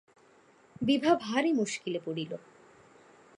বিভা 0.81 1.11
ভারি 1.25 1.51
মুশকিলে 1.53 1.99
পড়িল। 2.05 2.31